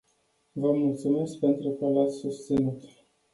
Vă 0.51 0.71
mulțumesc 0.71 1.39
pentru 1.39 1.69
că 1.69 1.85
l-ați 1.87 2.17
susținut. 2.17 2.83